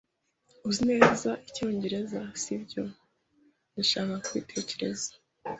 [0.67, 2.83] "Uzi neza Icyongereza, si byo?"
[3.71, 5.09] "Ndashaka kubitekereza."